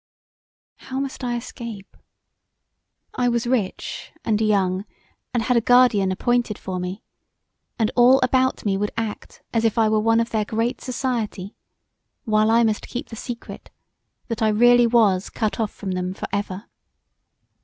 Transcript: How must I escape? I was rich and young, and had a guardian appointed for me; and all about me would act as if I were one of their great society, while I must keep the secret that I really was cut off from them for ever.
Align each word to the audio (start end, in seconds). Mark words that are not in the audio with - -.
How 0.77 0.99
must 0.99 1.23
I 1.23 1.35
escape? 1.35 1.95
I 3.13 3.29
was 3.29 3.45
rich 3.45 4.11
and 4.25 4.41
young, 4.41 4.85
and 5.31 5.43
had 5.43 5.55
a 5.55 5.61
guardian 5.61 6.11
appointed 6.11 6.57
for 6.57 6.79
me; 6.79 7.03
and 7.77 7.91
all 7.95 8.19
about 8.23 8.65
me 8.65 8.77
would 8.77 8.89
act 8.97 9.43
as 9.53 9.63
if 9.63 9.77
I 9.77 9.89
were 9.89 9.99
one 9.99 10.19
of 10.19 10.31
their 10.31 10.43
great 10.43 10.81
society, 10.81 11.55
while 12.25 12.49
I 12.49 12.63
must 12.63 12.87
keep 12.87 13.09
the 13.09 13.15
secret 13.15 13.69
that 14.27 14.41
I 14.41 14.47
really 14.49 14.87
was 14.87 15.29
cut 15.29 15.59
off 15.59 15.69
from 15.69 15.91
them 15.91 16.15
for 16.15 16.27
ever. 16.33 16.65